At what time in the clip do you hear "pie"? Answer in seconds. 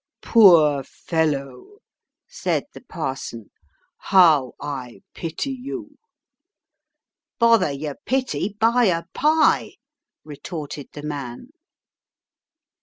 9.13-9.73